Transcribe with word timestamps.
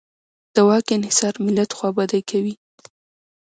د 0.55 0.57
واک 0.67 0.87
انحصار 0.97 1.33
ملت 1.45 1.71
خوابدی 1.77 2.21
کوي. 2.29 2.55